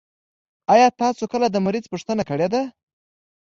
[0.73, 2.61] آيا تاسو کله د مريض پوښتنه کړي ده؟